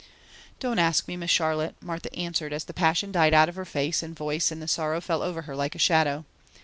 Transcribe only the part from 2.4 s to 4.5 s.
as the passion died out of her face and voice